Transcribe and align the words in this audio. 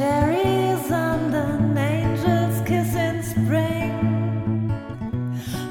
cherries 0.00 0.90
and 0.90 1.34
an 1.34 1.76
angel's 1.76 2.66
kiss 2.66 2.94
in 2.94 3.22
spring. 3.22 4.72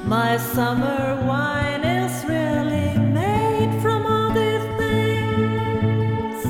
My 0.04 0.36
summer 0.36 1.20
wine 1.26 1.82
is 1.82 2.24
really 2.26 2.96
made 2.96 3.72
from 3.82 4.06
all 4.06 4.30
these 4.30 4.66
things. 4.78 6.46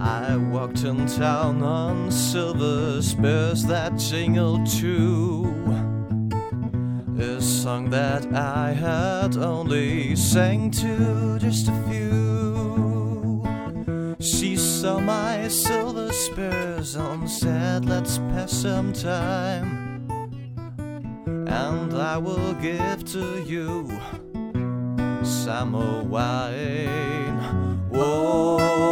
I 0.00 0.36
walked 0.54 0.82
in 0.84 1.06
town 1.06 1.62
on 1.62 2.10
silver 2.10 3.02
spurs 3.02 3.66
that 3.66 3.98
jingled 3.98 4.66
too. 4.66 5.44
A 7.18 7.38
song 7.38 7.90
that 7.90 8.24
I 8.32 8.72
had 8.72 9.36
only 9.36 10.16
sang 10.16 10.70
to 10.70 11.38
just 11.38 11.68
a 11.68 11.82
few. 11.86 12.53
Saw 14.84 15.00
my 15.00 15.48
silver 15.48 16.12
spurs 16.12 16.94
and 16.94 17.30
said, 17.30 17.86
Let's 17.86 18.18
pass 18.18 18.52
some 18.52 18.92
time. 18.92 20.06
And 21.48 21.94
I 21.94 22.18
will 22.18 22.52
give 22.60 23.02
to 23.12 23.42
you 23.44 23.88
summer 25.24 26.02
wine. 26.02 27.38
Whoa, 27.88 28.83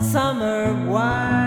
summer 0.00 0.74
wine. 0.90 1.38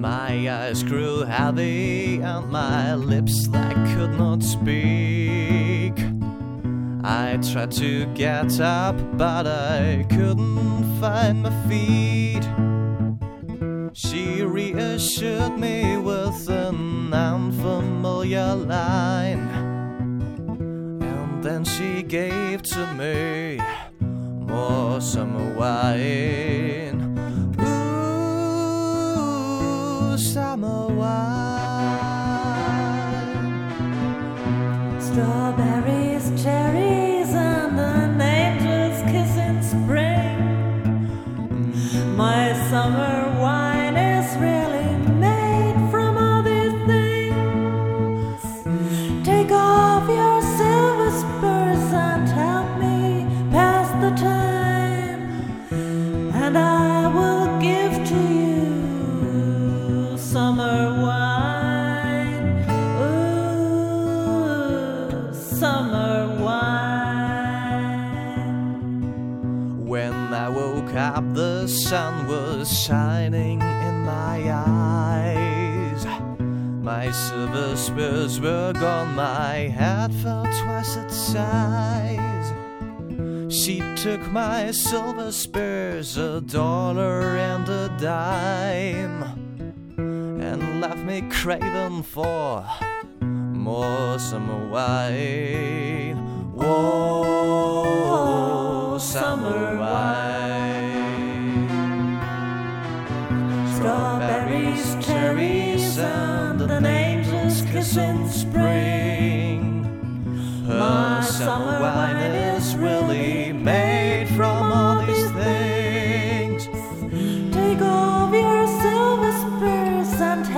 My 0.00 0.48
eyes 0.48 0.84
grew 0.84 1.24
heavy 1.24 2.20
and 2.20 2.52
my 2.52 2.94
lips 2.94 3.48
that 3.48 3.74
could 3.92 4.12
not 4.16 4.44
speak. 4.44 5.98
I 7.02 7.38
tried 7.50 7.72
to 7.72 8.06
get 8.14 8.60
up, 8.60 8.94
but 9.16 9.48
I 9.48 10.06
couldn't 10.08 11.00
find 11.00 11.42
my 11.42 11.50
feet. 11.68 12.46
She 13.92 14.42
reassured 14.42 15.58
me 15.58 15.96
with 15.96 16.48
an 16.48 17.12
unfamiliar 17.12 18.54
line. 18.54 19.27
And 21.58 21.66
she 21.66 22.04
gave 22.04 22.62
to 22.62 22.86
me 22.94 23.58
more 23.98 25.00
summer 25.00 25.52
wine. 25.58 27.00
Ooh, 27.60 28.86
summer 30.16 30.86
wine. 30.86 31.98
Strawberries, 35.00 36.30
cherries, 36.40 37.30
and 37.34 37.80
an 37.80 38.20
angel's 38.20 39.02
kiss 39.10 39.36
in 39.36 39.60
spring. 39.60 40.38
My 42.16 42.52
summer 42.70 43.37
up, 71.18 71.34
the 71.34 71.66
sun 71.66 72.28
was 72.28 72.70
shining 72.70 73.60
in 73.60 74.04
my 74.04 74.38
eyes. 74.52 76.06
My 76.82 77.10
silver 77.10 77.76
spurs 77.76 78.40
were 78.40 78.72
gone, 78.72 79.16
my 79.16 79.68
head 79.78 80.14
felt 80.22 80.48
twice 80.62 80.96
its 80.96 81.16
size. 81.16 82.57
She 83.50 83.80
took 83.96 84.20
my 84.30 84.70
silver 84.72 85.32
spurs, 85.32 86.18
a 86.18 86.42
dollar 86.42 87.38
and 87.38 87.66
a 87.66 87.88
dime, 87.98 89.22
and 89.96 90.82
left 90.82 90.98
me 90.98 91.22
craving 91.30 92.02
for 92.02 92.62
more 93.22 94.18
summer 94.18 94.68
wine. 94.68 96.18
Whoa, 96.54 98.18
summer 98.98 99.78
wine. 99.78 100.98
Strawberries, 103.76 104.96
cherries, 105.06 105.96
and 105.98 106.60
an 106.60 106.84
angel's 106.84 107.62
kiss 107.62 107.96
in 107.96 108.28
spring. 108.28 109.84
Her 110.66 111.22
summer 111.22 111.80
wine 111.80 112.16
is 112.16 112.76
really 112.76 113.37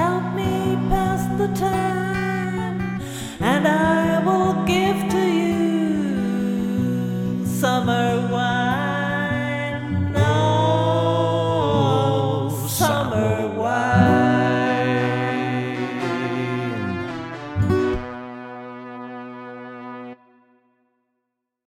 help 0.00 0.26
me 0.34 0.52
pass 0.88 1.22
the 1.40 1.48
time. 1.66 2.78
And 3.52 3.62
I 3.68 4.22
will 4.26 4.54
give 4.74 4.98
to 5.14 5.22
you 5.40 5.56
summer 7.60 8.06
wine. 8.32 8.49